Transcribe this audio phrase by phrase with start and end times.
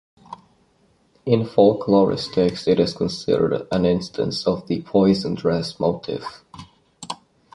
[1.27, 6.43] In folkloristics, it is considered an instance of the "poison dress" motif.